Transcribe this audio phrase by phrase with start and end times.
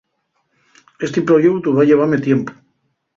[1.07, 2.57] Esti proyeutu va llevame tiempu.